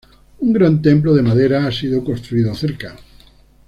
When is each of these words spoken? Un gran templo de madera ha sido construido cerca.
Un 0.39 0.51
gran 0.51 0.81
templo 0.81 1.13
de 1.13 1.21
madera 1.21 1.67
ha 1.67 1.71
sido 1.71 2.03
construido 2.03 2.55
cerca. 2.55 2.95